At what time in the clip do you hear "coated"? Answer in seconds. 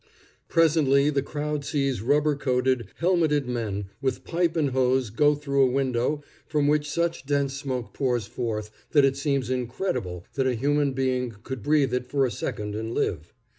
2.35-2.87